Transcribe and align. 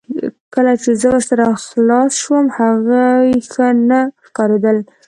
کله 0.53 0.73
چې 0.81 0.89
زه 0.99 1.05
ورسره 1.11 1.43
خلاص 1.65 2.11
شوم 2.21 2.45
هغوی 2.57 3.29
ښه 3.51 3.67
نه 3.89 3.99
ښکاریدل 4.25 4.77